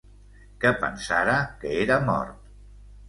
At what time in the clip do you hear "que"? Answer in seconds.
0.63-0.71, 1.65-1.75